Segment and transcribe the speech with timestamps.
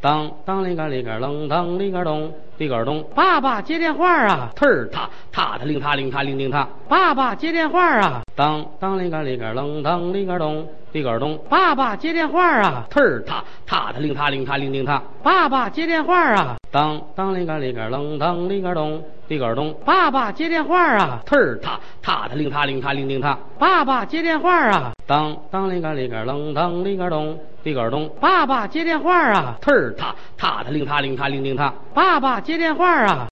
[0.00, 4.50] 当当里个里个楞当里个咚里个咚，爸爸接电话啊！
[4.56, 8.22] 忒儿踏踏踏令他令他铃铃他，爸爸接电话啊！
[8.36, 12.86] 当当里个里个楞当里个咚里个咚，爸爸接电话啊！
[12.90, 16.56] 忒儿踏踏踏令他令他铃铃他，爸爸接电话啊！
[16.70, 21.20] 当当里个里个楞当里个咚里个咚，爸爸接电话啊！
[21.26, 24.92] 忒儿踏踏踏令他令他铃铃他，爸爸接电话啊！
[25.06, 29.56] 当当里个里个楞当里个咚里个咚，爸爸接电话啊！
[29.60, 33.26] 忒儿踏踏踏令踏令踏令令踏，爸爸接电话啊！